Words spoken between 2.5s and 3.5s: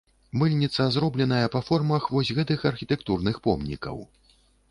архітэктурных